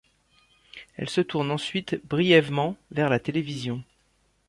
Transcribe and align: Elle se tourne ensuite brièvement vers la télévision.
Elle 0.97 1.11
se 1.11 1.21
tourne 1.21 1.51
ensuite 1.51 2.01
brièvement 2.07 2.75
vers 2.89 3.07
la 3.07 3.19
télévision. 3.19 3.83